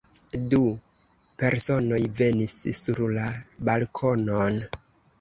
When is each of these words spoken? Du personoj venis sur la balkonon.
Du 0.53 0.61
personoj 1.43 2.01
venis 2.23 2.57
sur 2.83 3.07
la 3.21 3.31
balkonon. 3.71 4.63